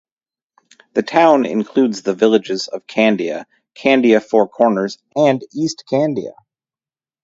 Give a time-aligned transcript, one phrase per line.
[0.95, 6.33] The town includes the villages of Candia, Candia Four Corners and East Candia.